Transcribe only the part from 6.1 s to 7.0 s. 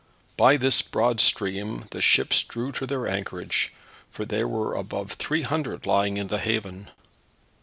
in the haven.